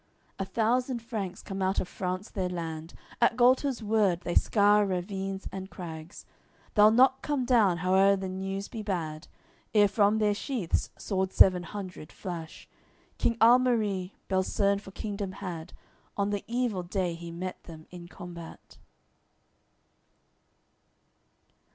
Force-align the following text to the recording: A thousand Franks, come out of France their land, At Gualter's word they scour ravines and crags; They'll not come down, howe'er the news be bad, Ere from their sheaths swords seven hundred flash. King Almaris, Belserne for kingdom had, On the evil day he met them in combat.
A 0.39 0.45
thousand 0.45 0.99
Franks, 1.03 1.43
come 1.43 1.61
out 1.61 1.79
of 1.79 1.87
France 1.87 2.31
their 2.31 2.49
land, 2.49 2.95
At 3.21 3.37
Gualter's 3.37 3.83
word 3.83 4.21
they 4.21 4.33
scour 4.33 4.83
ravines 4.83 5.47
and 5.51 5.69
crags; 5.69 6.25
They'll 6.73 6.89
not 6.89 7.21
come 7.21 7.45
down, 7.45 7.77
howe'er 7.77 8.15
the 8.15 8.27
news 8.27 8.67
be 8.67 8.81
bad, 8.81 9.27
Ere 9.75 9.87
from 9.87 10.17
their 10.17 10.33
sheaths 10.33 10.89
swords 10.97 11.35
seven 11.35 11.61
hundred 11.61 12.11
flash. 12.11 12.67
King 13.19 13.37
Almaris, 13.39 14.09
Belserne 14.27 14.79
for 14.81 14.89
kingdom 14.89 15.33
had, 15.33 15.71
On 16.17 16.31
the 16.31 16.43
evil 16.47 16.81
day 16.81 17.13
he 17.13 17.29
met 17.29 17.63
them 17.65 17.85
in 17.91 18.07
combat. 18.07 18.79